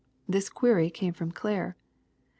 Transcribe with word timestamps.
'This 0.35 0.49
query 0.49 0.89
came 0.89 1.13
from 1.13 1.31
Claire. 1.31 1.77